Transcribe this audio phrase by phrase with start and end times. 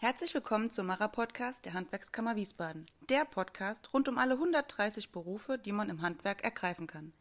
[0.00, 2.86] Herzlich willkommen zum Mara-Podcast der Handwerkskammer Wiesbaden.
[3.08, 7.12] Der Podcast rund um alle 130 Berufe, die man im Handwerk ergreifen kann.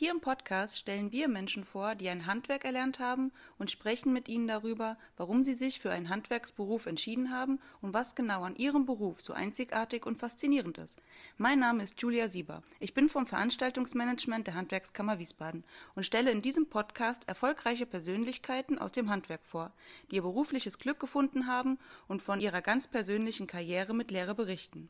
[0.00, 4.30] Hier im Podcast stellen wir Menschen vor, die ein Handwerk erlernt haben und sprechen mit
[4.30, 8.86] ihnen darüber, warum sie sich für einen Handwerksberuf entschieden haben und was genau an ihrem
[8.86, 11.02] Beruf so einzigartig und faszinierend ist.
[11.36, 12.62] Mein Name ist Julia Sieber.
[12.78, 18.92] Ich bin vom Veranstaltungsmanagement der Handwerkskammer Wiesbaden und stelle in diesem Podcast erfolgreiche Persönlichkeiten aus
[18.92, 19.70] dem Handwerk vor,
[20.10, 21.78] die ihr berufliches Glück gefunden haben
[22.08, 24.88] und von ihrer ganz persönlichen Karriere mit Lehre berichten.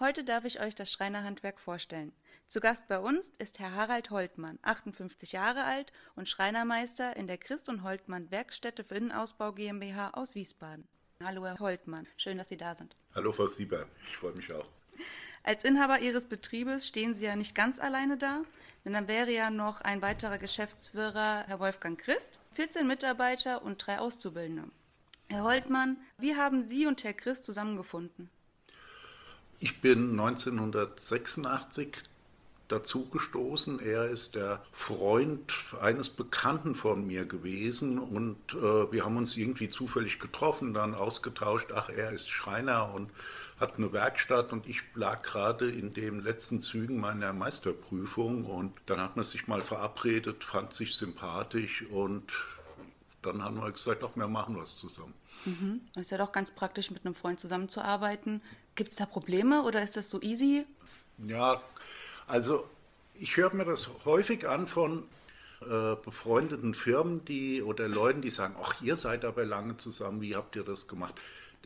[0.00, 2.10] Heute darf ich euch das Schreinerhandwerk vorstellen.
[2.48, 7.38] Zu Gast bei uns ist Herr Harald Holtmann, 58 Jahre alt und Schreinermeister in der
[7.38, 10.86] Christ und Holtmann Werkstätte für Innenausbau GmbH aus Wiesbaden.
[11.22, 12.94] Hallo Herr Holtmann, schön, dass Sie da sind.
[13.14, 14.66] Hallo Frau Sieber, ich freue mich auch.
[15.44, 18.42] Als Inhaber Ihres Betriebes stehen Sie ja nicht ganz alleine da,
[18.84, 23.98] denn dann wäre ja noch ein weiterer Geschäftsführer, Herr Wolfgang Christ, 14 Mitarbeiter und drei
[23.98, 24.64] Auszubildende.
[25.28, 28.28] Herr Holtmann, wie haben Sie und Herr Christ zusammengefunden?
[29.58, 32.02] Ich bin 1986
[32.72, 33.78] dazugestoßen.
[33.80, 39.68] Er ist der Freund eines Bekannten von mir gewesen und äh, wir haben uns irgendwie
[39.68, 41.70] zufällig getroffen, dann ausgetauscht.
[41.74, 43.10] Ach, er ist Schreiner und
[43.60, 49.00] hat eine Werkstatt und ich lag gerade in den letzten Zügen meiner Meisterprüfung und dann
[49.00, 52.32] hat man sich mal verabredet, fand sich sympathisch und
[53.22, 55.14] dann haben wir gesagt, ach, wir machen was zusammen.
[55.44, 55.80] Mhm.
[55.96, 58.42] Ist ja doch ganz praktisch, mit einem Freund zusammenzuarbeiten.
[58.74, 60.64] Gibt es da Probleme oder ist das so easy?
[61.18, 61.62] Ja,
[62.32, 62.66] also
[63.12, 65.02] ich höre mir das häufig an von
[65.60, 70.34] äh, befreundeten Firmen, die oder Leuten, die sagen, ach, ihr seid aber lange zusammen, wie
[70.34, 71.14] habt ihr das gemacht?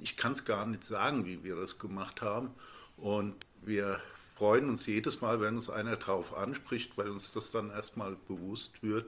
[0.01, 2.51] Ich kann es gar nicht sagen, wie wir das gemacht haben.
[2.97, 4.01] Und wir
[4.35, 8.83] freuen uns jedes Mal, wenn uns einer drauf anspricht, weil uns das dann erstmal bewusst
[8.83, 9.07] wird,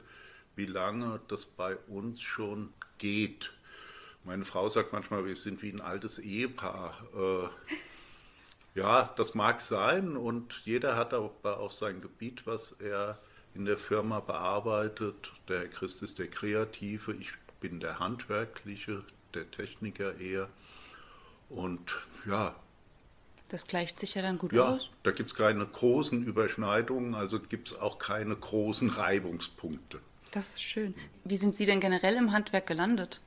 [0.54, 3.52] wie lange das bei uns schon geht.
[4.22, 6.96] Meine Frau sagt manchmal, wir sind wie ein altes Ehepaar.
[7.16, 7.48] Äh,
[8.78, 13.18] ja, das mag sein und jeder hat aber auch sein Gebiet, was er
[13.54, 15.32] in der Firma bearbeitet.
[15.48, 19.02] Der Herr Christ ist der Kreative, ich bin der Handwerkliche,
[19.34, 20.48] der Techniker eher.
[21.48, 22.54] Und ja.
[23.48, 24.90] Das gleicht sich ja dann gut ja, aus.
[25.02, 29.98] Da gibt es keine großen Überschneidungen, also gibt es auch keine großen Reibungspunkte.
[30.30, 30.94] Das ist schön.
[31.24, 33.20] Wie sind Sie denn generell im Handwerk gelandet?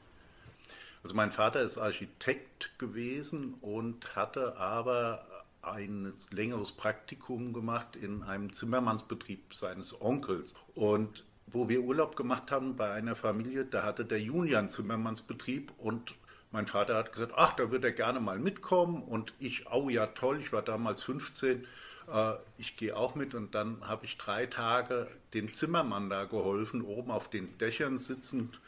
[1.03, 5.25] Also mein Vater ist Architekt gewesen und hatte aber
[5.61, 10.55] ein längeres Praktikum gemacht in einem Zimmermannsbetrieb seines Onkels.
[10.75, 16.15] Und wo wir Urlaub gemacht haben bei einer Familie, da hatte der Julian Zimmermannsbetrieb und
[16.51, 20.07] mein Vater hat gesagt, ach, da würde er gerne mal mitkommen und ich, oh ja,
[20.07, 21.65] toll, ich war damals 15,
[22.11, 26.81] äh, ich gehe auch mit und dann habe ich drei Tage dem Zimmermann da geholfen,
[26.81, 28.59] oben auf den Dächern sitzend.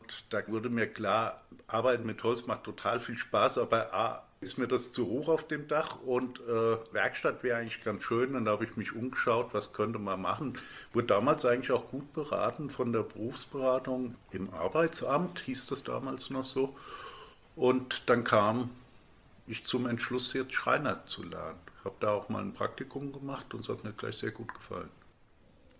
[0.00, 4.58] Und da wurde mir klar, Arbeiten mit Holz macht total viel Spaß, aber A, ist
[4.58, 8.36] mir das zu hoch auf dem Dach und äh, Werkstatt wäre eigentlich ganz schön.
[8.36, 10.58] Und da habe ich mich umgeschaut, was könnte man machen.
[10.92, 16.46] Wurde damals eigentlich auch gut beraten von der Berufsberatung im Arbeitsamt, hieß das damals noch
[16.46, 16.76] so.
[17.56, 18.70] Und dann kam
[19.48, 21.58] ich zum Entschluss, jetzt Schreiner zu lernen.
[21.84, 24.90] Habe da auch mal ein Praktikum gemacht und es hat mir gleich sehr gut gefallen.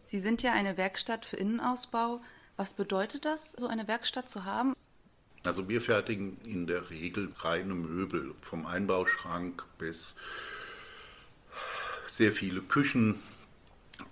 [0.03, 2.21] Sie sind ja eine Werkstatt für Innenausbau.
[2.57, 4.75] Was bedeutet das, so eine Werkstatt zu haben?
[5.45, 10.17] Also wir fertigen in der Regel reine Möbel, vom Einbauschrank bis
[12.07, 13.23] sehr viele Küchen,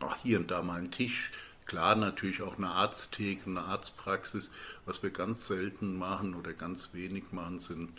[0.01, 1.31] auch hier und da mal ein Tisch.
[1.67, 4.51] Klar, natürlich auch eine Arzttheke, eine Arztpraxis.
[4.85, 7.91] Was wir ganz selten machen oder ganz wenig machen, sind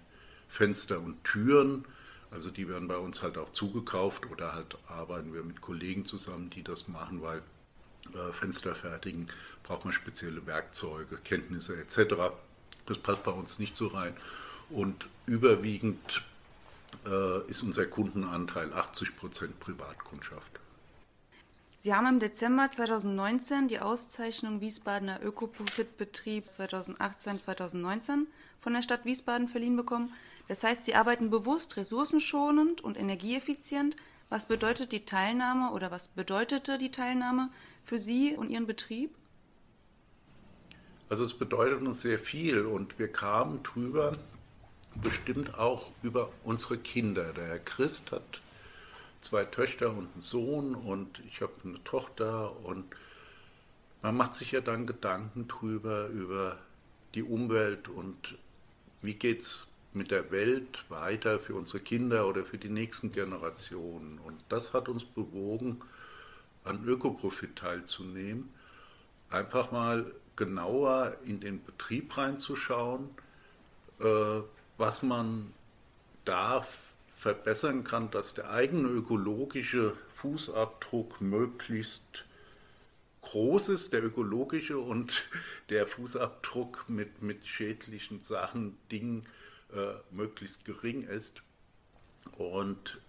[0.47, 1.83] Fenster und Türen.
[2.31, 6.49] Also die werden bei uns halt auch zugekauft oder halt arbeiten wir mit Kollegen zusammen,
[6.49, 7.41] die das machen, weil
[8.13, 9.27] äh, Fenster fertigen
[9.63, 12.33] braucht man spezielle Werkzeuge, Kenntnisse etc.
[12.88, 14.16] Das passt bei uns nicht so rein.
[14.70, 16.24] Und überwiegend
[17.06, 20.59] äh, ist unser Kundenanteil 80 Prozent Privatkundschaft.
[21.80, 28.25] Sie haben im Dezember 2019 die Auszeichnung Wiesbadener Ökoprofitbetrieb 2018-2019
[28.59, 30.12] von der Stadt Wiesbaden verliehen bekommen.
[30.48, 33.95] Das heißt, Sie arbeiten bewusst ressourcenschonend und energieeffizient.
[34.30, 37.50] Was bedeutet die Teilnahme oder was bedeutete die Teilnahme
[37.86, 39.16] für Sie und Ihren Betrieb?
[41.09, 44.18] Also es bedeutet uns sehr viel und wir kamen drüber
[44.95, 47.31] bestimmt auch über unsere Kinder.
[47.33, 48.42] Der Herr Christ hat
[49.21, 52.86] zwei Töchter und einen Sohn und ich habe eine Tochter und
[54.01, 56.57] man macht sich ja dann Gedanken drüber, über
[57.15, 58.38] die Umwelt und
[59.01, 64.19] wie geht es mit der Welt weiter für unsere Kinder oder für die nächsten Generationen.
[64.19, 65.81] Und das hat uns bewogen,
[66.63, 68.50] an Ökoprofit teilzunehmen.
[69.30, 73.10] Einfach mal genauer in den Betrieb reinzuschauen,
[74.00, 74.42] äh,
[74.78, 75.54] was man
[76.24, 76.66] da
[77.13, 82.25] verbessern kann, dass der eigene ökologische Fußabdruck möglichst
[83.24, 85.25] groß ist, der ökologische und
[85.69, 89.24] der Fußabdruck mit, mit schädlichen Sachen, Dingen
[89.74, 91.42] äh, möglichst gering ist.
[92.38, 93.00] Und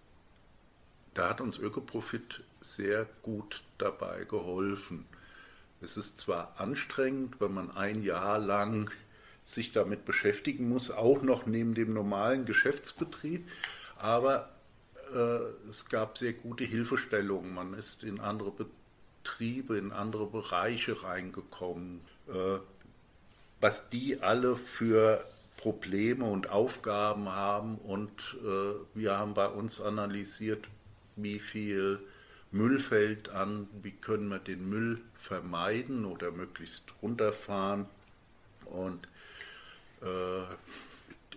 [1.15, 5.05] da hat uns Ökoprofit sehr gut dabei geholfen.
[5.81, 8.91] Es ist zwar anstrengend, wenn man ein Jahr lang
[9.43, 13.49] sich damit beschäftigen muss, auch noch neben dem normalen Geschäftsbetrieb,
[13.97, 14.51] aber
[15.15, 17.55] äh, es gab sehr gute Hilfestellungen.
[17.55, 22.01] Man ist in andere Betriebe, in andere Bereiche reingekommen.
[22.29, 22.59] Äh,
[23.61, 25.25] was die alle für
[25.57, 30.69] Probleme und Aufgaben haben und äh, wir haben bei uns analysiert,
[31.17, 31.99] wie viel
[32.51, 37.87] Müll fällt an, wie können wir den Müll vermeiden oder möglichst runterfahren
[38.67, 39.07] und
[40.01, 40.45] äh,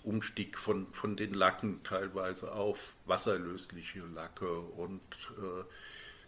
[0.04, 5.02] Umstieg von, von den Lacken teilweise auf wasserlösliche Lacke und
[5.38, 5.64] äh,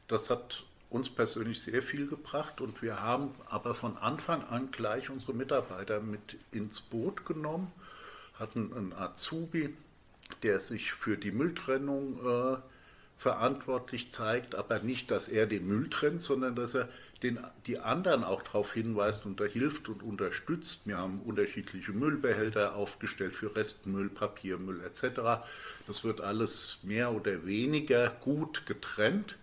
[0.08, 5.10] das hat uns persönlich sehr viel gebracht und wir haben aber von Anfang an gleich
[5.10, 7.72] unsere Mitarbeiter mit ins Boot genommen,
[8.36, 9.76] hatten einen Azubi,
[10.44, 12.58] der sich für die Mülltrennung äh,
[13.24, 16.90] verantwortlich zeigt, aber nicht, dass er den Müll trennt, sondern dass er
[17.24, 20.82] den, die anderen auch darauf hinweist und da hilft und unterstützt.
[20.84, 25.42] Wir haben unterschiedliche Müllbehälter aufgestellt für Restmüll, Papiermüll etc.
[25.88, 29.38] Das wird alles mehr oder weniger gut getrennt,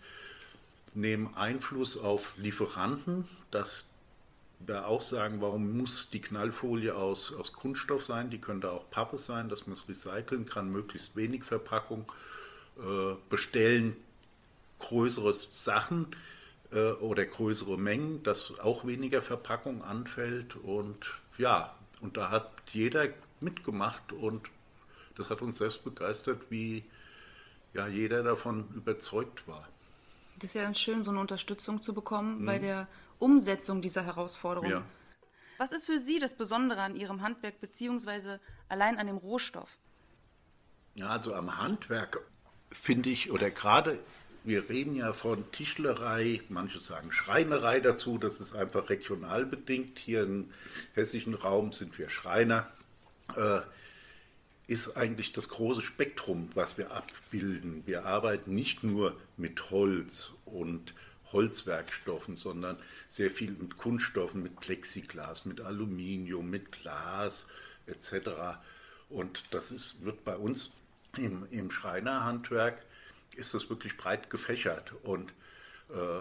[0.92, 3.88] nehmen Einfluss auf Lieferanten, dass
[4.58, 9.16] wir auch sagen, warum muss die Knallfolie aus, aus Kunststoff sein, die könnte auch Pappe
[9.16, 12.04] sein, dass man es recyceln kann, möglichst wenig Verpackung
[12.80, 13.96] äh, bestellen
[14.78, 16.06] größere Sachen
[16.72, 20.56] äh, oder größere Mengen, dass auch weniger Verpackung anfällt.
[20.56, 23.08] Und ja, und da hat jeder
[23.40, 24.48] mitgemacht und
[25.16, 26.84] das hat uns selbst begeistert, wie
[27.74, 29.68] ja, jeder davon überzeugt war.
[30.36, 32.46] Das ist ja schön, so eine Unterstützung zu bekommen mhm.
[32.46, 32.88] bei der
[33.18, 34.70] Umsetzung dieser Herausforderung.
[34.70, 34.82] Ja.
[35.58, 38.40] Was ist für Sie das Besondere an Ihrem Handwerk beziehungsweise
[38.70, 39.76] allein an dem Rohstoff?
[40.94, 42.20] Ja, also am Handwerk
[42.70, 43.99] finde ich, oder gerade,
[44.44, 49.99] wir reden ja von Tischlerei, manche sagen Schreinerei dazu, das ist einfach regional bedingt.
[49.99, 50.50] Hier im
[50.94, 52.67] hessischen Raum sind wir Schreiner.
[53.37, 53.61] Äh,
[54.67, 57.82] ist eigentlich das große Spektrum, was wir abbilden.
[57.87, 60.94] Wir arbeiten nicht nur mit Holz und
[61.32, 62.76] Holzwerkstoffen, sondern
[63.08, 67.49] sehr viel mit Kunststoffen, mit Plexiglas, mit Aluminium, mit Glas
[67.87, 68.58] etc.
[69.08, 70.73] Und das ist, wird bei uns
[71.16, 72.84] im, im Schreinerhandwerk
[73.36, 74.92] ist das wirklich breit gefächert.
[75.02, 75.32] Und
[75.90, 76.20] äh,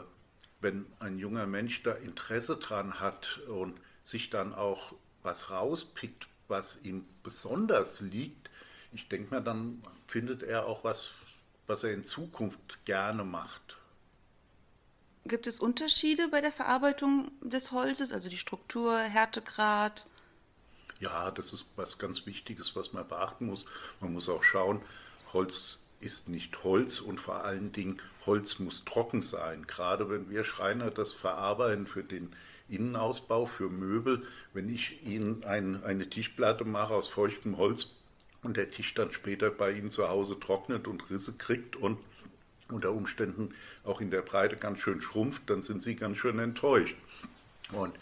[0.61, 4.93] wenn ein junger Mensch da Interesse dran hat und sich dann auch
[5.23, 8.49] was rauspickt, was ihm besonders liegt,
[8.91, 11.11] ich denke mal, dann findet er auch was,
[11.67, 13.77] was er in Zukunft gerne macht.
[15.25, 20.07] Gibt es Unterschiede bei der Verarbeitung des Holzes, also die Struktur, Härtegrad?
[20.99, 23.65] Ja, das ist was ganz Wichtiges, was man beachten muss.
[24.01, 24.81] Man muss auch schauen,
[25.31, 29.65] Holz ist nicht Holz und vor allen Dingen Holz muss trocken sein.
[29.67, 32.33] Gerade wenn wir Schreiner das verarbeiten für den
[32.69, 34.23] Innenausbau, für Möbel,
[34.53, 37.87] wenn ich Ihnen ein, eine Tischplatte mache aus feuchtem Holz
[38.43, 41.97] und der Tisch dann später bei Ihnen zu Hause trocknet und Risse kriegt und
[42.69, 46.95] unter Umständen auch in der Breite ganz schön schrumpft, dann sind Sie ganz schön enttäuscht.
[47.71, 47.93] Und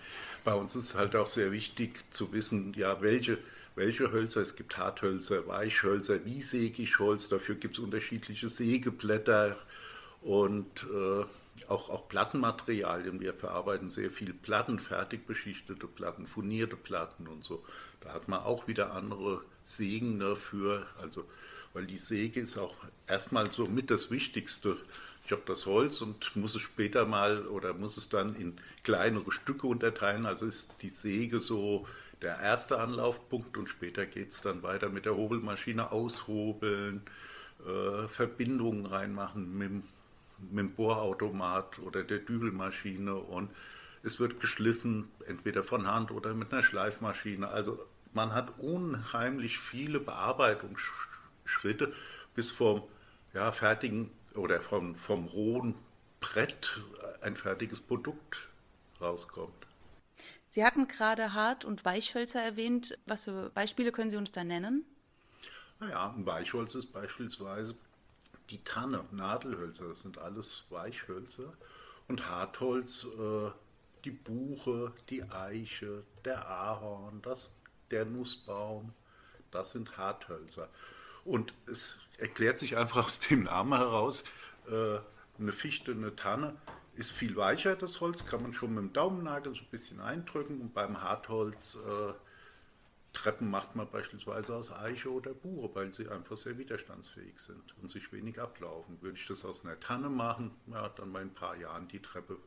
[0.48, 3.38] bei uns ist halt auch sehr wichtig zu wissen, ja, welche,
[3.76, 9.58] welche Hölzer, es gibt Harthölzer, Weichhölzer, wie säge ich Holz, dafür gibt es unterschiedliche Sägeblätter
[10.22, 11.26] und äh,
[11.68, 13.20] auch, auch Plattenmaterialien.
[13.20, 17.62] Wir verarbeiten sehr viel Platten, fertig beschichtete Platten, furnierte Platten und so.
[18.00, 21.26] Da hat man auch wieder andere Sägen dafür, also
[21.74, 22.76] weil die Säge ist auch
[23.06, 24.78] erstmal so mit das Wichtigste
[25.28, 28.56] ich habe das Holz und muss es später mal oder muss es dann in
[28.86, 30.26] kleinere Stücke unterteilen.
[30.26, 31.86] Also ist die Säge so
[32.22, 37.02] der erste Anlaufpunkt und später geht es dann weiter mit der Hobelmaschine aushobeln,
[37.68, 39.72] äh, Verbindungen reinmachen mit,
[40.50, 43.50] mit dem Bohrautomat oder der Dübelmaschine und
[44.04, 47.50] es wird geschliffen, entweder von Hand oder mit einer Schleifmaschine.
[47.50, 51.92] Also man hat unheimlich viele Bearbeitungsschritte
[52.34, 52.84] bis vom
[53.34, 55.76] ja, fertigen oder vom, vom rohen
[56.20, 56.80] Brett
[57.22, 58.50] ein fertiges Produkt
[59.00, 59.68] rauskommt.
[60.48, 62.98] Sie hatten gerade Hart- und Weichhölzer erwähnt.
[63.06, 64.86] Was für Beispiele können Sie uns da nennen?
[65.80, 67.76] Naja, ein Weichholz ist beispielsweise
[68.50, 71.54] die Tanne, Nadelhölzer, das sind alles Weichhölzer.
[72.08, 73.52] Und Hartholz, äh,
[74.06, 77.52] die Buche, die Eiche, der Ahorn, das,
[77.92, 78.94] der Nussbaum,
[79.52, 80.70] das sind Harthölzer.
[81.28, 84.24] Und es erklärt sich einfach aus dem Namen heraus,
[84.70, 85.00] äh,
[85.38, 86.56] eine Fichte, eine Tanne
[86.96, 90.62] ist viel weicher, das Holz, kann man schon mit dem Daumennagel so ein bisschen eindrücken.
[90.62, 92.14] Und beim Hartholz äh,
[93.12, 97.90] Treppen macht man beispielsweise aus Eiche oder Buche, weil sie einfach sehr widerstandsfähig sind und
[97.92, 99.02] sich wenig ablaufen.
[99.02, 102.38] Würde ich das aus einer Tanne machen, ja, dann bei ein paar Jahren die Treppe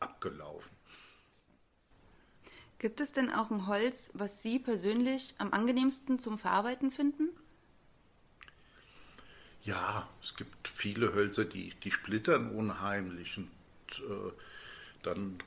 [0.00, 0.72] abgelaufen.
[2.78, 7.28] Gibt es denn auch ein Holz, was Sie persönlich am angenehmsten zum Verarbeiten finden?
[9.64, 13.38] Ja, es gibt viele Hölzer, die, die splittern unheimlich.
[13.38, 13.48] Und
[14.00, 14.32] äh,
[15.02, 15.38] dann,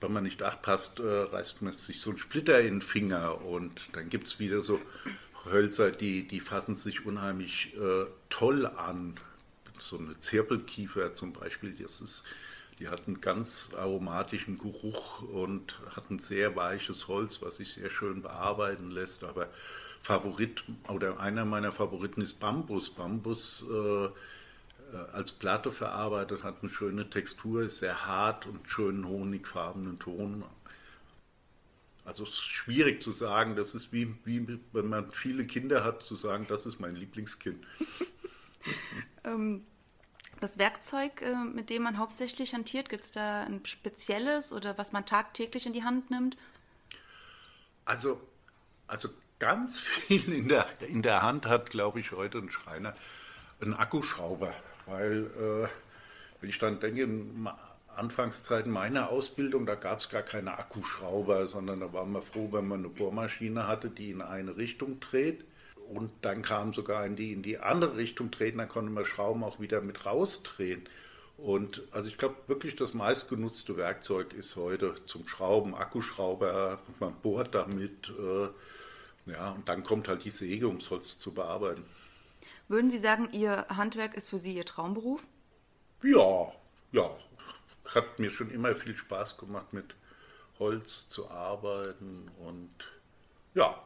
[0.00, 3.42] wenn man nicht aufpasst, äh, reißt man sich so einen Splitter in den Finger.
[3.44, 4.80] Und dann gibt es wieder so
[5.44, 9.14] Hölzer, die, die fassen sich unheimlich äh, toll an.
[9.78, 12.24] So eine Zirpelkiefer zum Beispiel, das ist,
[12.78, 17.90] die hat einen ganz aromatischen Geruch und hat ein sehr weiches Holz, was sich sehr
[17.90, 19.22] schön bearbeiten lässt.
[19.22, 19.48] Aber
[20.04, 22.90] Favorit oder einer meiner Favoriten ist Bambus.
[22.90, 24.10] Bambus äh, äh,
[25.14, 30.44] als Platte verarbeitet hat eine schöne Textur, ist sehr hart und schönen honigfarbenen Ton.
[32.04, 36.02] Also es ist schwierig zu sagen, das ist wie, wie wenn man viele Kinder hat,
[36.02, 37.64] zu sagen, das ist mein Lieblingskind.
[39.24, 39.64] ähm,
[40.42, 44.92] das Werkzeug, äh, mit dem man hauptsächlich hantiert, gibt es da ein spezielles oder was
[44.92, 46.36] man tagtäglich in die Hand nimmt?
[47.86, 48.20] Also,
[48.86, 49.08] also
[49.38, 52.94] ganz viel in der, in der Hand hat, glaube ich, heute ein Schreiner,
[53.60, 54.52] ein Akkuschrauber.
[54.86, 55.68] Weil, äh,
[56.40, 57.48] wenn ich dann denke, in
[57.96, 62.66] Anfangszeiten meiner Ausbildung, da gab es gar keine Akkuschrauber, sondern da war man froh, wenn
[62.66, 65.44] man eine Bohrmaschine hatte, die in eine Richtung dreht.
[65.92, 69.44] Und dann kam sogar in die, in die andere Richtung drehen, dann konnte man Schrauben
[69.44, 70.88] auch wieder mit rausdrehen.
[71.36, 77.54] Und also ich glaube wirklich, das meistgenutzte Werkzeug ist heute zum Schrauben, Akkuschrauber, man bohrt
[77.54, 78.10] damit.
[78.10, 78.48] Äh,
[79.26, 81.84] ja, und dann kommt halt die Säge, um das Holz zu bearbeiten.
[82.68, 85.26] Würden Sie sagen, Ihr Handwerk ist für Sie Ihr Traumberuf?
[86.02, 86.52] Ja,
[86.92, 87.10] ja.
[87.94, 89.94] Hat mir schon immer viel Spaß gemacht, mit
[90.58, 92.70] Holz zu arbeiten und
[93.54, 93.82] ja.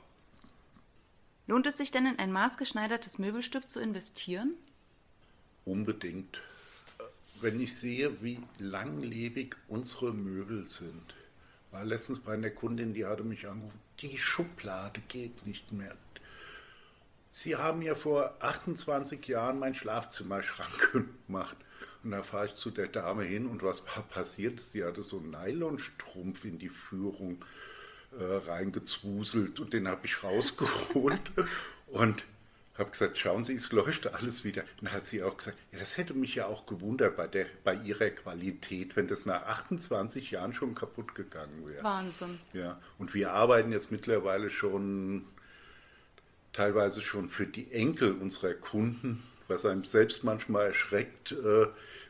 [1.47, 4.55] Lohnt es sich denn in ein maßgeschneidertes Möbelstück zu investieren?
[5.65, 6.43] Unbedingt.
[7.41, 11.15] Wenn ich sehe, wie langlebig unsere Möbel sind,
[11.71, 15.95] war letztens bei einer Kundin, die hatte mich angerufen, die Schublade geht nicht mehr.
[17.31, 21.57] Sie haben ja vor 28 Jahren mein Schlafzimmerschrank gemacht.
[22.03, 24.61] Und da fahre ich zu der Dame hin und was war passiert?
[24.61, 27.45] Sie hatte so einen Nylonstrumpf in die Führung
[28.19, 31.33] äh, reingezwuselt und den habe ich rausgeholt.
[31.89, 32.25] und
[32.79, 34.63] habe gesagt, schauen Sie, es läuft alles wieder.
[34.63, 37.47] Und dann hat sie auch gesagt, ja, das hätte mich ja auch gewundert bei, der,
[37.65, 41.83] bei Ihrer Qualität, wenn das nach 28 Jahren schon kaputt gegangen wäre.
[41.83, 42.39] Wahnsinn.
[42.53, 45.25] Ja, und wir arbeiten jetzt mittlerweile schon
[46.53, 51.67] teilweise schon für die Enkel unserer Kunden, was einem selbst manchmal erschreckt, äh,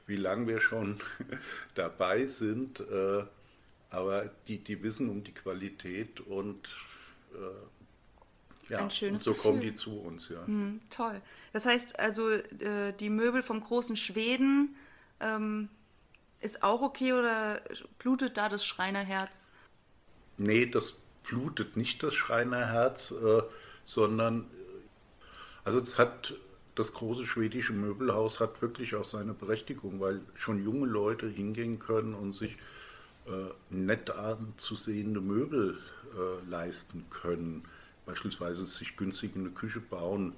[0.06, 0.98] wie lange wir schon
[1.74, 2.80] dabei sind.
[2.80, 3.24] Äh,
[3.90, 6.68] aber die, die wissen um die Qualität und
[7.34, 7.77] äh,
[8.68, 9.50] ja, ein schönes und so Gefühl.
[9.50, 10.44] kommen die zu uns, ja.
[10.46, 11.20] Hm, toll.
[11.52, 14.76] Das heißt also, äh, die Möbel vom großen Schweden
[15.20, 15.68] ähm,
[16.40, 17.60] ist auch okay oder
[17.98, 19.52] blutet da das Schreinerherz?
[20.36, 23.42] Nee, das blutet nicht das Schreinerherz, äh,
[23.84, 24.46] sondern
[25.64, 26.34] also das hat
[26.74, 32.14] das große schwedische Möbelhaus hat wirklich auch seine Berechtigung, weil schon junge Leute hingehen können
[32.14, 32.56] und sich
[33.26, 35.76] äh, nett anzusehende Möbel
[36.16, 37.64] äh, leisten können
[38.08, 40.32] beispielsweise sich günstig eine Küche bauen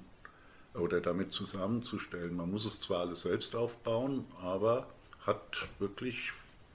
[0.73, 2.35] oder damit zusammenzustellen.
[2.35, 4.89] Man muss es zwar alles selbst aufbauen, aber
[5.25, 6.33] hat wirklich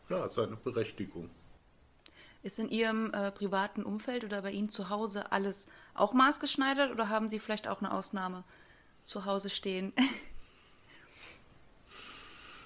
[0.09, 1.29] ja, seine Berechtigung.
[2.43, 7.11] Ist in Ihrem äh, privaten Umfeld oder bei Ihnen zu Hause alles auch maßgeschneidert oder
[7.11, 8.43] haben Sie vielleicht auch eine Ausnahme
[9.05, 9.93] zu Hause stehen?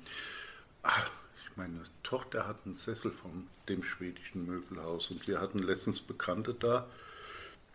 [0.84, 1.10] Ach,
[1.56, 6.86] meine Tochter hat einen Sessel von dem schwedischen Möbelhaus und wir hatten letztens Bekannte da,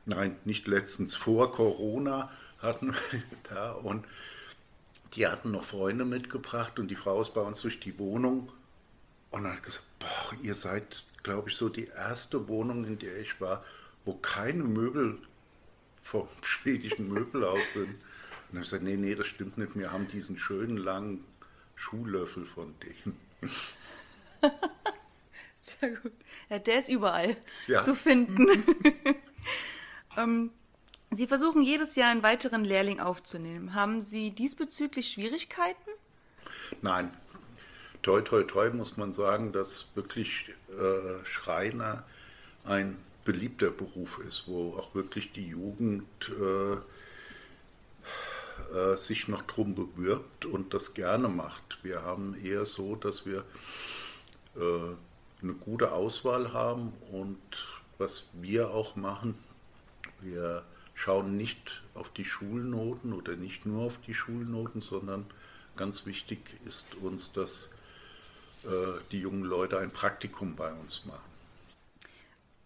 [0.06, 4.06] nein, nicht letztens, vor Corona hatten wir da und
[5.14, 8.52] die hatten noch Freunde mitgebracht und die Frau ist bei uns durch die Wohnung
[9.32, 13.40] und hat gesagt, boah, ihr seid, glaube ich, so die erste Wohnung, in der ich
[13.40, 13.64] war,
[14.06, 15.20] wo keine Möbel
[16.02, 17.90] vom schwedischen Möbelhaus sind.
[17.90, 17.96] Und
[18.50, 21.24] dann habe ich gesagt, nee, nee, das stimmt nicht, wir haben diesen schönen langen
[21.76, 23.18] Schuhlöffel von denen.
[25.60, 26.12] Sehr gut.
[26.50, 27.82] Ja, der ist überall Ja.
[27.82, 28.64] zu finden.
[30.18, 30.52] Ähm,
[31.12, 33.76] Sie versuchen jedes Jahr einen weiteren Lehrling aufzunehmen.
[33.76, 35.92] Haben Sie diesbezüglich Schwierigkeiten?
[36.82, 37.14] Nein,
[38.02, 42.04] toi, toi, toi muss man sagen, dass wirklich äh, Schreiner
[42.66, 46.78] ein beliebter Beruf ist, wo auch wirklich die Jugend äh,
[48.76, 51.80] äh, sich noch drum bewirbt und das gerne macht.
[51.84, 53.44] Wir haben eher so, dass wir
[54.56, 54.96] äh,
[55.42, 57.40] eine gute Auswahl haben und
[57.98, 59.36] was wir auch machen,
[60.24, 60.64] wir
[60.94, 65.26] schauen nicht auf die Schulnoten oder nicht nur auf die Schulnoten, sondern
[65.76, 67.70] ganz wichtig ist uns, dass
[68.64, 71.34] äh, die jungen Leute ein Praktikum bei uns machen.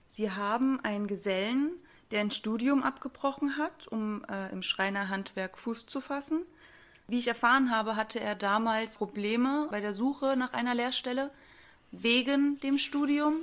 [0.09, 1.71] Sie haben einen Gesellen,
[2.11, 6.43] der ein Studium abgebrochen hat, um äh, im Schreinerhandwerk Fuß zu fassen.
[7.07, 11.31] Wie ich erfahren habe, hatte er damals Probleme bei der Suche nach einer Lehrstelle
[11.91, 13.35] wegen dem Studium.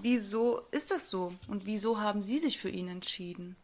[0.00, 3.56] Wieso ist das so und wieso haben Sie sich für ihn entschieden?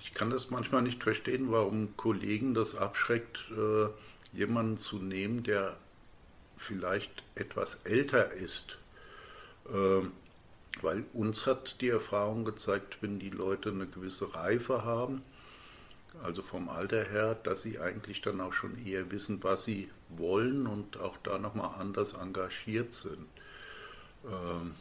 [0.00, 3.88] Ich kann das manchmal nicht verstehen, warum Kollegen das abschreckt, äh,
[4.36, 5.76] jemanden zu nehmen, der
[6.58, 8.78] vielleicht etwas älter ist.
[9.72, 10.02] Äh,
[10.82, 15.22] weil uns hat die Erfahrung gezeigt, wenn die Leute eine gewisse Reife haben,
[16.22, 20.66] also vom Alter her, dass sie eigentlich dann auch schon eher wissen, was sie wollen
[20.66, 23.26] und auch da nochmal anders engagiert sind.
[24.24, 24.74] Ähm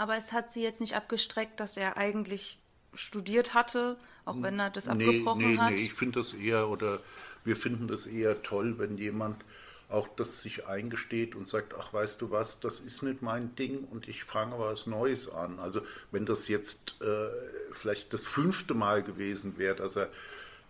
[0.00, 2.58] Aber es hat sie jetzt nicht abgestreckt, dass er eigentlich
[2.94, 5.72] studiert hatte, auch wenn er das abgebrochen nee, nee, hat?
[5.72, 7.00] Nee, ich finde das eher, oder
[7.44, 9.44] wir finden das eher toll, wenn jemand
[9.90, 13.84] auch das sich eingesteht und sagt, ach weißt du was, das ist nicht mein Ding
[13.84, 15.58] und ich fange was Neues an.
[15.58, 17.28] Also wenn das jetzt äh,
[17.74, 20.08] vielleicht das fünfte Mal gewesen wäre, dass er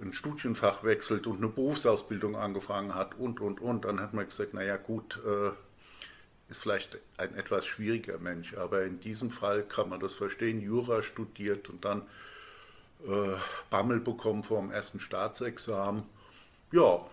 [0.00, 4.54] ein Studienfach wechselt und eine Berufsausbildung angefangen hat und, und, und, dann hat man gesagt,
[4.54, 5.52] naja gut, äh,
[6.50, 11.02] ist vielleicht ein etwas schwieriger Mensch, aber in diesem Fall kann man das verstehen, Jura
[11.02, 12.02] studiert und dann
[13.06, 13.36] äh,
[13.70, 16.02] Bammel bekommen vor dem ersten Staatsexamen.
[16.72, 17.06] Ja,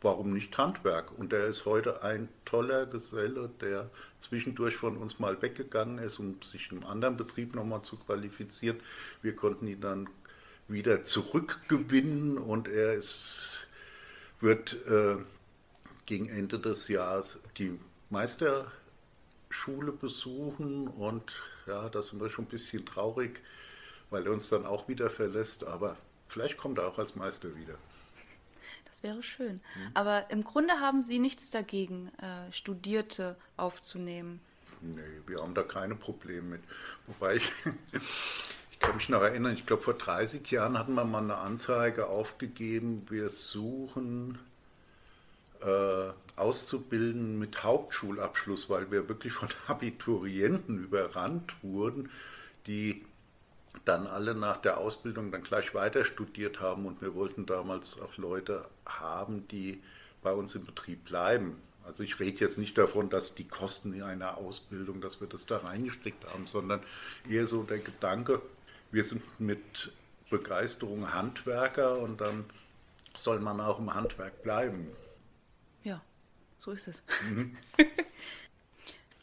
[0.00, 1.16] warum nicht Handwerk?
[1.18, 6.40] Und er ist heute ein toller Geselle, der zwischendurch von uns mal weggegangen ist, um
[6.42, 8.80] sich einem anderen Betrieb nochmal zu qualifizieren.
[9.20, 10.08] Wir konnten ihn dann
[10.68, 13.66] wieder zurückgewinnen und er ist,
[14.40, 15.16] wird äh,
[16.06, 17.78] gegen Ende des Jahres die
[18.12, 23.40] Meisterschule besuchen und ja, da sind wir schon ein bisschen traurig,
[24.10, 25.96] weil er uns dann auch wieder verlässt, aber
[26.28, 27.74] vielleicht kommt er auch als Meister wieder.
[28.84, 29.54] Das wäre schön.
[29.54, 29.90] Mhm.
[29.94, 34.40] Aber im Grunde haben Sie nichts dagegen, äh, Studierte aufzunehmen.
[34.82, 36.62] Nee, wir haben da keine Probleme mit.
[37.06, 37.50] Wobei ich,
[38.72, 42.08] ich kann mich noch erinnern, ich glaube vor 30 Jahren hatten wir mal eine Anzeige
[42.08, 44.38] aufgegeben, wir suchen
[46.36, 52.10] Auszubilden mit Hauptschulabschluss, weil wir wirklich von Abiturienten überrannt wurden,
[52.66, 53.04] die
[53.84, 58.16] dann alle nach der Ausbildung dann gleich weiter studiert haben und wir wollten damals auch
[58.16, 59.82] Leute haben, die
[60.22, 61.56] bei uns im Betrieb bleiben.
[61.84, 65.46] Also ich rede jetzt nicht davon, dass die Kosten in einer Ausbildung, dass wir das
[65.46, 66.80] da reingesteckt haben, sondern
[67.28, 68.40] eher so der Gedanke,
[68.92, 69.90] wir sind mit
[70.30, 72.44] Begeisterung Handwerker und dann
[73.14, 74.88] soll man auch im Handwerk bleiben.
[76.62, 77.02] So ist es.
[77.30, 77.56] Mhm.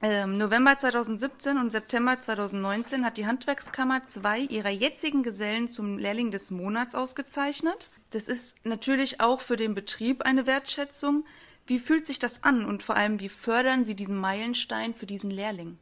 [0.01, 6.31] Ähm, November 2017 und September 2019 hat die Handwerkskammer zwei ihrer jetzigen Gesellen zum Lehrling
[6.31, 7.89] des Monats ausgezeichnet.
[8.11, 11.25] Das ist natürlich auch für den Betrieb eine Wertschätzung.
[11.67, 15.31] Wie fühlt sich das an und vor allem, wie fördern Sie diesen Meilenstein für diesen
[15.31, 15.77] Lehrling?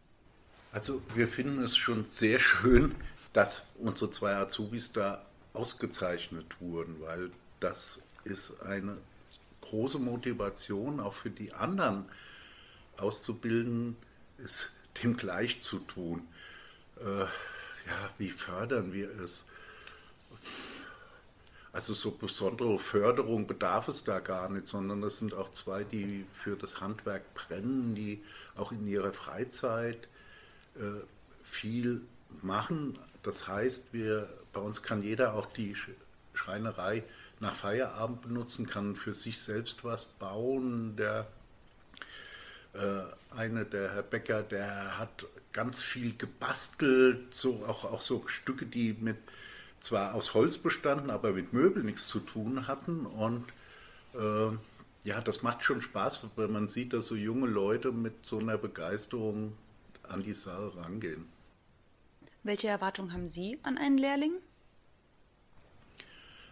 [0.72, 2.96] Also wir finden es schon sehr schön,
[3.34, 8.98] dass unsere zwei Azubis da ausgezeichnet wurden, weil das ist eine
[9.70, 12.06] große Motivation auch für die anderen
[12.98, 13.96] Auszubildenden,
[14.44, 14.72] es
[15.04, 16.28] dem gleich zu tun.
[17.00, 19.46] Äh, ja, wie fördern wir es?
[21.72, 26.26] Also so besondere Förderung bedarf es da gar nicht, sondern es sind auch zwei, die
[26.34, 28.24] für das Handwerk brennen, die
[28.56, 30.08] auch in ihrer Freizeit
[30.76, 31.04] äh,
[31.44, 32.02] viel
[32.42, 32.98] machen.
[33.22, 35.76] Das heißt, wir, bei uns kann jeder auch die
[36.34, 37.04] Schreinerei
[37.40, 40.96] nach Feierabend benutzen, kann für sich selbst was bauen.
[40.96, 41.28] Der
[42.74, 48.66] äh, eine, der Herr Becker, der hat ganz viel gebastelt, so auch, auch so Stücke,
[48.66, 49.18] die mit
[49.80, 53.06] zwar aus Holz bestanden, aber mit Möbeln nichts zu tun hatten.
[53.06, 53.46] Und
[54.14, 54.56] äh,
[55.04, 58.58] ja, das macht schon Spaß, wenn man sieht, dass so junge Leute mit so einer
[58.58, 59.54] Begeisterung
[60.04, 61.26] an die Sache rangehen.
[62.44, 64.34] Welche Erwartungen haben Sie an einen Lehrling?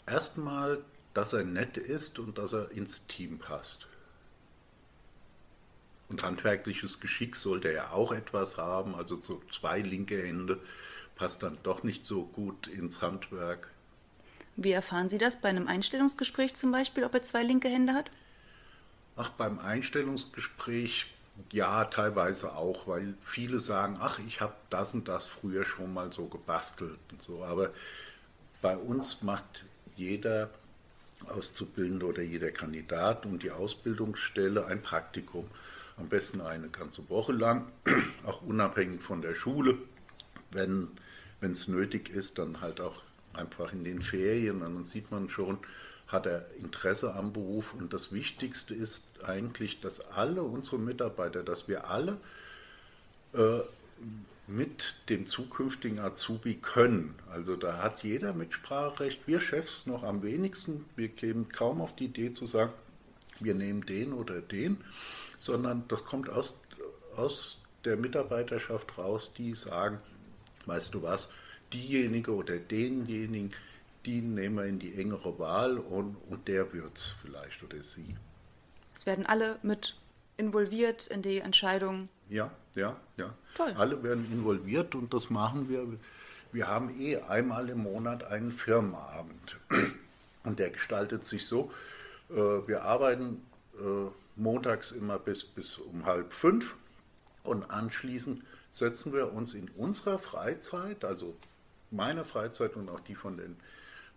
[0.07, 3.87] Erstmal, dass er nett ist und dass er ins Team passt.
[6.09, 8.95] Und handwerkliches Geschick sollte er auch etwas haben.
[8.95, 10.59] Also so zwei linke Hände
[11.15, 13.71] passt dann doch nicht so gut ins Handwerk.
[14.57, 18.11] Wie erfahren Sie das bei einem Einstellungsgespräch zum Beispiel, ob er zwei linke Hände hat?
[19.17, 21.07] Ach, beim Einstellungsgespräch
[21.51, 26.11] Ja, teilweise auch, weil viele sagen, ach, ich habe das und das früher schon mal
[26.13, 27.43] so gebastelt und so.
[27.43, 27.73] Aber
[28.61, 29.65] bei uns macht
[29.95, 30.49] jeder
[31.27, 35.45] Auszubildende oder jeder Kandidat und die Ausbildungsstelle ein Praktikum.
[35.97, 37.71] Am besten eine ganze Woche lang,
[38.25, 39.77] auch unabhängig von der Schule.
[40.51, 40.89] Wenn
[41.41, 43.01] es nötig ist, dann halt auch
[43.33, 44.61] einfach in den Ferien.
[44.61, 45.59] Und dann sieht man schon,
[46.07, 47.73] hat er Interesse am Beruf.
[47.73, 52.17] Und das Wichtigste ist eigentlich, dass alle unsere Mitarbeiter, dass wir alle
[53.33, 53.59] äh,
[54.47, 57.15] mit dem zukünftigen Azubi können.
[57.31, 60.85] Also da hat jeder Mitspracherecht, wir Chefs noch am wenigsten.
[60.95, 62.71] Wir kämen kaum auf die Idee zu sagen,
[63.39, 64.77] wir nehmen den oder den,
[65.37, 66.59] sondern das kommt aus,
[67.15, 69.99] aus der Mitarbeiterschaft raus, die sagen,
[70.65, 71.29] weißt du was,
[71.73, 73.51] diejenige oder denjenigen,
[74.05, 78.15] die nehmen wir in die engere Wahl und, und der wird es vielleicht oder sie.
[78.93, 79.97] Es werden alle mit
[80.37, 82.09] involviert in die Entscheidung.
[82.29, 83.33] Ja, ja, ja.
[83.55, 83.73] Toll.
[83.77, 85.85] Alle werden involviert und das machen wir.
[86.51, 89.57] Wir haben eh einmal im Monat einen Firmenabend.
[90.43, 91.71] Und der gestaltet sich so,
[92.29, 93.41] äh, wir arbeiten
[93.75, 96.75] äh, montags immer bis, bis um halb fünf
[97.43, 101.35] und anschließend setzen wir uns in unserer Freizeit, also
[101.91, 103.55] meine Freizeit und auch die von den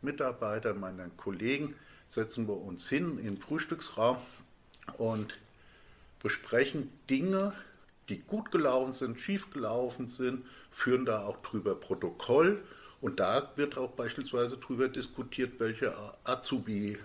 [0.02, 1.74] Mitarbeitern, meinen Kollegen,
[2.06, 4.16] setzen wir uns hin im Frühstücksraum
[4.96, 5.36] und
[6.22, 7.52] besprechen Dinge,
[8.08, 12.62] die gut gelaufen sind, schief gelaufen sind, führen da auch drüber Protokoll
[13.00, 16.98] und da wird auch beispielsweise drüber diskutiert, welche Azubi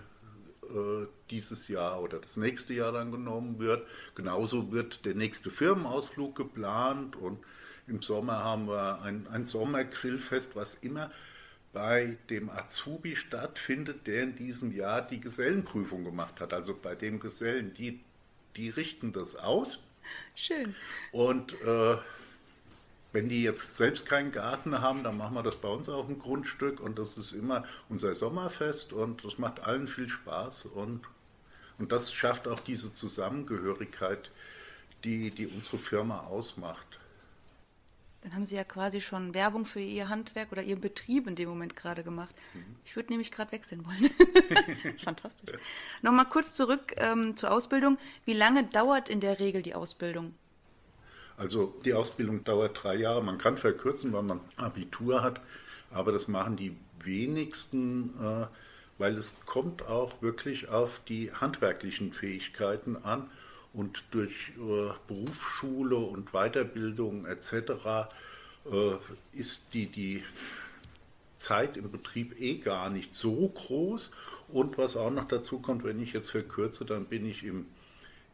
[0.64, 3.86] äh, dieses Jahr oder das nächste Jahr dann genommen wird.
[4.14, 7.38] Genauso wird der nächste Firmenausflug geplant und
[7.86, 11.10] im Sommer haben wir ein, ein Sommergrillfest, was immer
[11.72, 16.54] bei dem Azubi stattfindet, der in diesem Jahr die Gesellenprüfung gemacht hat.
[16.54, 18.00] Also bei dem Gesellen, die,
[18.56, 19.80] die richten das aus.
[20.34, 20.74] Schön.
[21.12, 21.96] Und äh,
[23.12, 26.18] wenn die jetzt selbst keinen Garten haben, dann machen wir das bei uns auf dem
[26.18, 31.02] Grundstück und das ist immer unser Sommerfest und das macht allen viel Spaß und,
[31.78, 34.32] und das schafft auch diese Zusammengehörigkeit,
[35.04, 36.98] die, die unsere Firma ausmacht.
[38.24, 41.46] Dann haben Sie ja quasi schon Werbung für Ihr Handwerk oder Ihren Betrieb in dem
[41.46, 42.34] Moment gerade gemacht.
[42.54, 42.76] Mhm.
[42.86, 44.10] Ich würde nämlich gerade wechseln wollen.
[44.98, 45.54] Fantastisch.
[46.00, 47.98] Nochmal kurz zurück ähm, zur Ausbildung.
[48.24, 50.34] Wie lange dauert in der Regel die Ausbildung?
[51.36, 53.22] Also die Ausbildung dauert drei Jahre.
[53.22, 55.42] Man kann verkürzen, weil man Abitur hat,
[55.90, 58.46] aber das machen die wenigsten, äh,
[58.96, 63.28] weil es kommt auch wirklich auf die handwerklichen Fähigkeiten an
[63.74, 67.52] und durch äh, Berufsschule und Weiterbildung etc.
[68.70, 68.96] Äh,
[69.32, 70.22] ist die, die
[71.36, 74.10] Zeit im Betrieb eh gar nicht so groß.
[74.48, 77.66] Und was auch noch dazu kommt, wenn ich jetzt verkürze, dann bin ich im,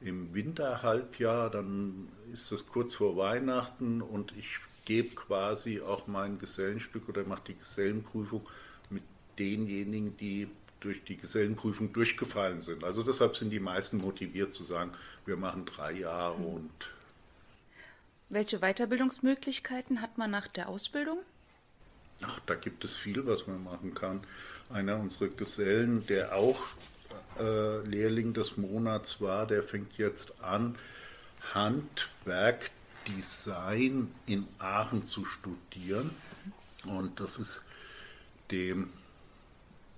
[0.00, 7.08] im Winterhalbjahr, dann ist es kurz vor Weihnachten und ich gebe quasi auch mein Gesellenstück
[7.08, 8.46] oder mache die Gesellenprüfung
[8.90, 9.02] mit
[9.38, 10.48] denjenigen, die
[10.80, 12.84] durch die Gesellenprüfung durchgefallen sind.
[12.84, 14.92] Also deshalb sind die meisten motiviert zu sagen,
[15.26, 16.46] wir machen drei Jahre mhm.
[16.46, 16.70] und.
[18.28, 21.18] Welche Weiterbildungsmöglichkeiten hat man nach der Ausbildung?
[22.22, 24.20] Ach, da gibt es viel, was man machen kann.
[24.68, 26.62] Einer unserer Gesellen, der auch
[27.38, 30.76] äh, Lehrling des Monats war, der fängt jetzt an,
[31.54, 36.10] Handwerkdesign in Aachen zu studieren.
[36.84, 37.62] Und das ist
[38.50, 38.90] dem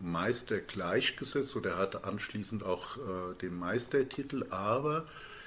[0.02, 5.06] Meister gleichgesetzt oder er hatte anschließend auch äh, den Meistertitel, aber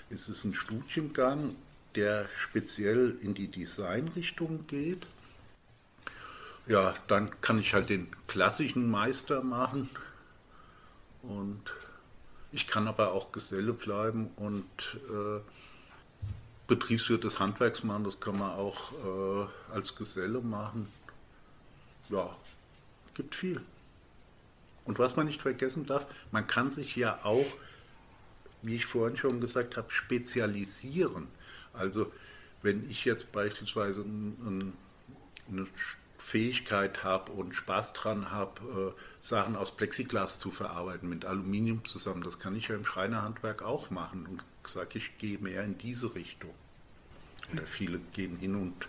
[0.10, 1.56] es ist ein Studiengang,
[1.96, 5.02] der speziell in die Designrichtung geht.
[6.68, 9.90] Ja, dann kann ich halt den klassischen Meister machen
[11.22, 11.74] und
[12.52, 15.42] ich kann aber auch Geselle bleiben und äh,
[16.68, 20.88] Betriebswirt des Handwerksmann, das kann man auch äh, als Geselle machen.
[22.10, 22.36] Ja,
[23.14, 23.62] gibt viel.
[24.86, 27.46] Und was man nicht vergessen darf, man kann sich ja auch,
[28.62, 31.28] wie ich vorhin schon gesagt habe, spezialisieren.
[31.74, 32.12] Also
[32.62, 35.68] wenn ich jetzt beispielsweise eine
[36.18, 42.24] Fähigkeit habe und Spaß dran habe, äh, Sachen aus Plexiglas zu verarbeiten mit Aluminium zusammen,
[42.24, 46.16] das kann ich ja im Schreinerhandwerk auch machen und sage, ich gehe mehr in diese
[46.16, 46.54] Richtung.
[47.54, 48.88] Oder viele gehen hin und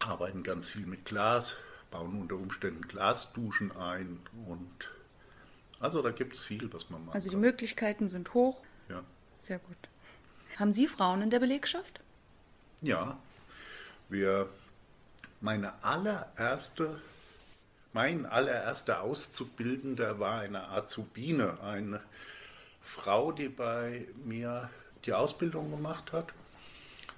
[0.00, 1.56] arbeiten ganz viel mit Glas,
[1.94, 4.90] bauen unter Umständen Glasduschen ein und
[5.78, 7.14] also da gibt es viel, was man macht.
[7.14, 8.60] Also die Möglichkeiten sind hoch.
[8.88, 9.04] Ja.
[9.40, 9.76] Sehr gut.
[10.56, 12.00] Haben Sie Frauen in der Belegschaft?
[12.80, 13.16] Ja.
[14.08, 14.48] Wir,
[15.40, 17.00] meine allererste,
[17.92, 22.00] mein allererster Auszubildender war eine Azubine, eine
[22.82, 24.68] Frau, die bei mir
[25.04, 26.32] die Ausbildung gemacht hat.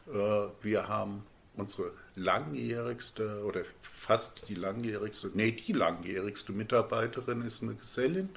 [0.07, 1.25] Äh, wir haben
[1.57, 8.29] unsere langjährigste oder fast die langjährigste, nee, die langjährigste Mitarbeiterin ist eine Gesellin.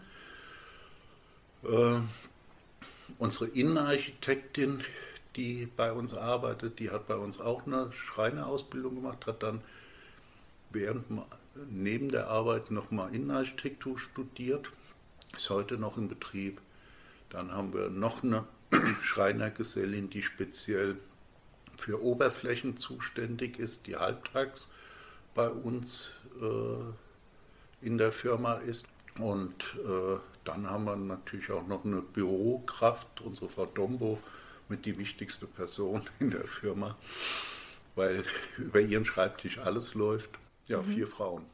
[1.63, 1.99] Äh,
[3.17, 4.83] unsere Innenarchitektin,
[5.35, 9.61] die bei uns arbeitet, die hat bei uns auch eine Schreinerausbildung gemacht, hat dann
[10.71, 11.05] während
[11.69, 14.69] neben der Arbeit nochmal Innenarchitektur studiert,
[15.35, 16.61] ist heute noch in Betrieb.
[17.29, 18.45] Dann haben wir noch eine
[19.01, 20.97] Schreinergesellin, die speziell
[21.79, 24.71] für Oberflächen zuständig ist, die halbtags
[25.33, 28.87] bei uns äh, in der Firma ist.
[29.17, 34.19] Und äh, dann haben wir natürlich auch noch eine Bürokraft, unsere Frau Dombo,
[34.69, 36.95] mit die wichtigste Person in der Firma,
[37.95, 38.23] weil
[38.57, 40.31] über ihren Schreibtisch alles läuft.
[40.67, 40.93] Ja, mhm.
[40.93, 41.45] vier Frauen.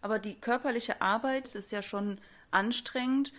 [0.00, 2.18] Aber die körperliche Arbeit ist ja schon
[2.50, 3.32] anstrengend.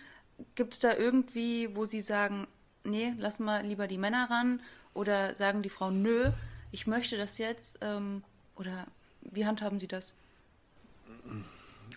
[0.54, 2.46] Gibt es da irgendwie, wo Sie sagen,
[2.84, 4.60] nee, lass mal lieber die Männer ran
[4.98, 6.32] oder sagen die Frauen, nö,
[6.72, 7.78] ich möchte das jetzt?
[7.80, 8.24] Ähm,
[8.56, 8.86] oder
[9.20, 10.14] wie handhaben Sie das?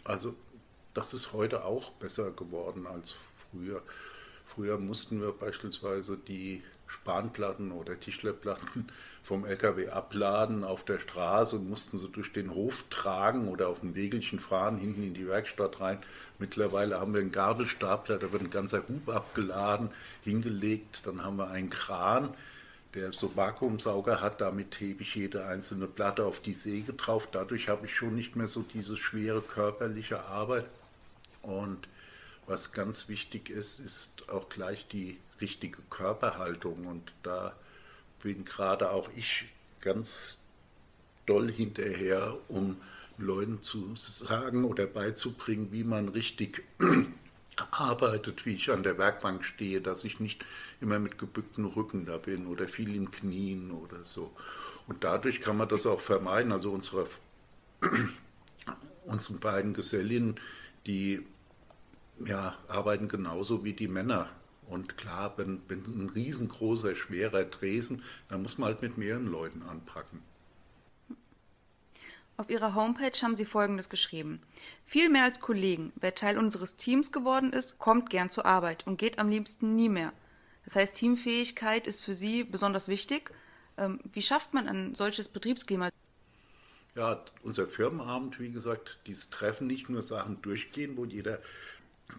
[0.04, 0.36] Also,
[0.94, 3.16] das ist heute auch besser geworden als
[3.50, 3.82] früher.
[4.46, 8.90] Früher mussten wir beispielsweise die Spanplatten oder Tischlerplatten
[9.24, 13.96] vom LKW abladen auf der Straße mussten sie durch den Hof tragen oder auf dem
[13.96, 16.00] Wegelchen fahren, hinten in die Werkstatt rein.
[16.38, 19.90] Mittlerweile haben wir einen Gabelstapler, da wird ein ganzer Hub abgeladen,
[20.24, 21.04] hingelegt.
[21.06, 22.34] Dann haben wir einen Kran,
[22.94, 27.30] der so Vakuumsauger hat, damit hebe ich jede einzelne Platte auf die Säge drauf.
[27.32, 30.66] Dadurch habe ich schon nicht mehr so diese schwere körperliche Arbeit.
[31.42, 31.88] Und
[32.48, 36.86] was ganz wichtig ist, ist auch gleich die richtige Körperhaltung.
[36.86, 37.56] Und da
[38.22, 39.46] bin gerade auch ich
[39.80, 40.40] ganz
[41.26, 42.78] doll hinterher, um
[43.18, 46.64] Leuten zu sagen oder beizubringen, wie man richtig
[47.72, 50.46] arbeitet, wie ich an der Werkbank stehe, dass ich nicht
[50.80, 54.32] immer mit gebücktem Rücken da bin oder viel in Knien oder so.
[54.88, 56.52] Und dadurch kann man das auch vermeiden.
[56.52, 57.08] Also unsere,
[59.06, 60.40] unsere beiden Gesellinnen,
[60.88, 61.26] die
[62.26, 64.30] ja, arbeiten genauso wie die Männer.
[64.68, 69.64] Und klar, wenn, wenn ein riesengroßer, schwerer Dresen, dann muss man halt mit mehreren Leuten
[69.64, 70.22] anpacken.
[72.38, 74.42] Auf Ihrer Homepage haben Sie Folgendes geschrieben.
[74.86, 75.94] Viel mehr als Kollegen.
[75.96, 79.90] Wer Teil unseres Teams geworden ist, kommt gern zur Arbeit und geht am liebsten nie
[79.90, 80.14] mehr.
[80.66, 83.32] Das heißt, Teamfähigkeit ist für Sie besonders wichtig.
[83.78, 85.90] Ähm, wie schafft man ein solches Betriebsklima?
[86.96, 91.40] Ja, unser Firmenabend, wie gesagt, dieses Treffen nicht nur Sachen durchgehen, wo jeder,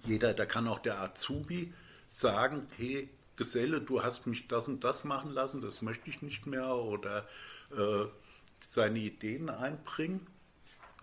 [0.05, 1.72] jeder, da kann auch der Azubi
[2.09, 6.46] sagen, hey, Geselle, du hast mich das und das machen lassen, das möchte ich nicht
[6.46, 7.27] mehr oder
[7.70, 8.05] äh,
[8.62, 10.27] seine Ideen einbringen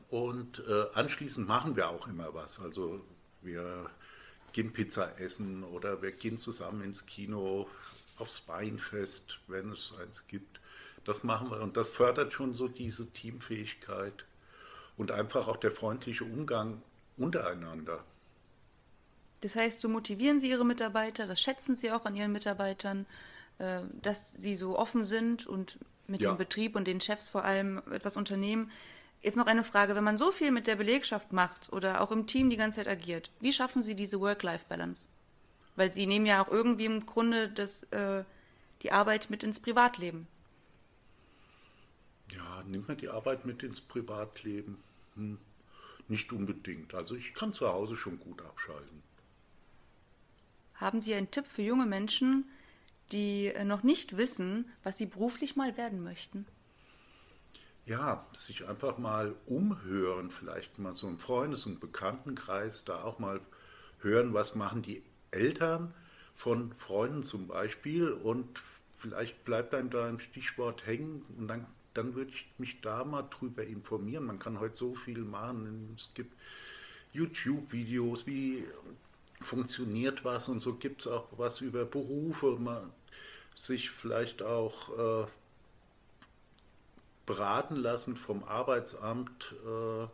[0.10, 2.60] und äh, anschließend machen wir auch immer was.
[2.60, 3.02] Also
[3.42, 3.90] wir
[4.54, 7.70] gehen Pizza essen oder wir gehen zusammen ins Kino,
[8.18, 10.60] aufs Weinfest, wenn es eins gibt.
[11.06, 14.26] Das machen wir und das fördert schon so diese Teamfähigkeit
[14.98, 16.82] und einfach auch der freundliche Umgang
[17.18, 18.04] untereinander.
[19.42, 23.06] Das heißt, so motivieren Sie Ihre Mitarbeiter, das schätzen Sie auch an Ihren Mitarbeitern,
[23.60, 25.78] äh, dass sie so offen sind und
[26.10, 26.32] mit ja.
[26.32, 28.72] dem Betrieb und den Chefs vor allem etwas unternehmen.
[29.22, 32.26] Jetzt noch eine Frage, wenn man so viel mit der Belegschaft macht oder auch im
[32.26, 35.08] Team die ganze Zeit agiert, wie schaffen Sie diese Work-Life-Balance?
[35.76, 38.24] Weil Sie nehmen ja auch irgendwie im Grunde das, äh,
[38.82, 40.28] die Arbeit mit ins Privatleben.
[42.34, 44.78] Ja, nimmt man die Arbeit mit ins Privatleben?
[45.16, 45.38] Hm,
[46.08, 46.94] nicht unbedingt.
[46.94, 49.04] Also ich kann zu Hause schon gut abschalten.
[50.76, 52.46] Haben Sie einen Tipp für junge Menschen,
[53.12, 56.46] die äh, noch nicht wissen, was sie beruflich mal werden möchten?
[57.86, 63.42] Ja, sich einfach mal umhören, vielleicht mal so im Freundes- und Bekanntenkreis, da auch mal
[64.02, 65.94] hören, was machen die Eltern
[66.36, 68.62] von Freunden zum Beispiel und
[68.98, 73.24] vielleicht bleibt einem da ein Stichwort hängen und dann, dann würde ich mich da mal
[73.24, 74.26] drüber informieren.
[74.26, 75.96] Man kann heute so viel machen.
[75.98, 76.34] Es gibt
[77.14, 78.66] YouTube-Videos, wie
[79.42, 82.58] funktioniert was und so gibt es auch was über Berufe.
[82.60, 82.92] Man,
[83.56, 85.28] sich vielleicht auch äh,
[87.26, 89.54] beraten lassen vom Arbeitsamt.
[89.66, 90.08] Äh,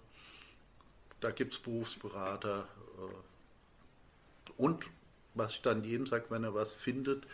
[1.22, 2.68] da gibt es Berufsberater.
[2.98, 4.90] Äh, und
[5.34, 7.26] was ich dann jedem sage, wenn er was findet,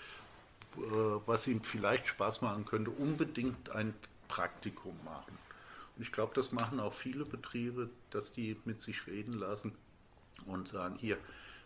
[0.77, 0.81] äh,
[1.25, 3.93] was ihm vielleicht Spaß machen könnte, unbedingt ein
[4.27, 5.37] Praktikum machen.
[5.95, 9.73] Und ich glaube, das machen auch viele Betriebe, dass die mit sich reden lassen
[10.45, 11.17] und sagen, hier,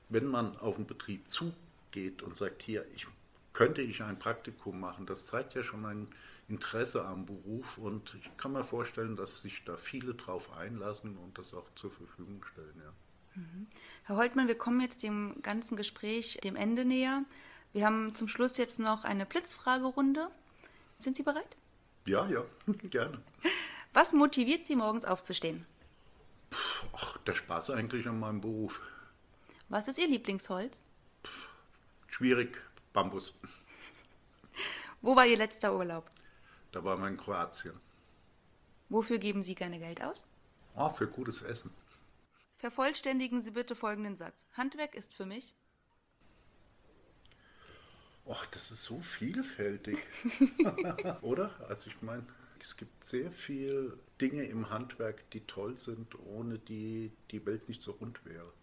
[0.09, 3.07] wenn man auf einen Betrieb zugeht und sagt, hier, ich
[3.55, 5.05] könnte ich ein Praktikum machen.
[5.05, 6.07] Das zeigt ja schon ein
[6.49, 11.37] Interesse am Beruf und ich kann mir vorstellen, dass sich da viele drauf einlassen und
[11.37, 12.81] das auch zur Verfügung stellen.
[12.83, 13.41] Ja.
[13.41, 13.67] Mhm.
[14.03, 17.23] Herr Holtmann, wir kommen jetzt dem ganzen Gespräch dem Ende näher.
[17.71, 20.27] Wir haben zum Schluss jetzt noch eine Blitzfragerunde.
[20.99, 21.55] Sind Sie bereit?
[22.05, 22.43] Ja, ja,
[22.89, 23.21] gerne.
[23.93, 25.65] Was motiviert Sie morgens aufzustehen?
[26.91, 28.81] Ach, der Spaß eigentlich an meinem Beruf.
[29.69, 30.83] Was ist Ihr Lieblingsholz?
[32.07, 32.61] Schwierig,
[32.95, 33.33] Bambus.
[35.01, 36.09] Wo war Ihr letzter Urlaub?
[36.71, 37.77] Da war man in Kroatien.
[38.87, 40.25] Wofür geben Sie gerne Geld aus?
[40.75, 41.71] Ah, für gutes Essen.
[42.57, 44.47] Vervollständigen Sie bitte folgenden Satz.
[44.53, 45.53] Handwerk ist für mich.
[48.29, 49.99] Ach, das ist so vielfältig.
[51.21, 51.51] Oder?
[51.67, 52.25] Also ich meine,
[52.61, 57.81] es gibt sehr viele Dinge im Handwerk, die toll sind, ohne die die Welt nicht
[57.81, 58.53] so rund wäre.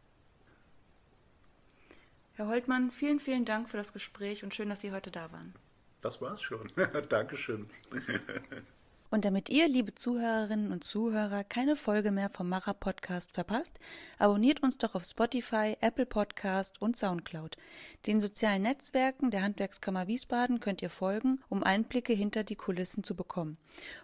[2.35, 5.55] Herr Holtmann, vielen, vielen Dank für das Gespräch und schön, dass Sie heute da waren.
[6.01, 6.73] Das war's schon.
[7.09, 7.68] Dankeschön.
[9.12, 13.79] Und damit ihr, liebe Zuhörerinnen und Zuhörer, keine Folge mehr vom Macher Podcast verpasst,
[14.18, 17.59] abonniert uns doch auf Spotify, Apple Podcast und Soundcloud.
[18.07, 23.14] Den sozialen Netzwerken der Handwerkskammer Wiesbaden könnt ihr folgen, um Einblicke hinter die Kulissen zu
[23.14, 23.59] bekommen.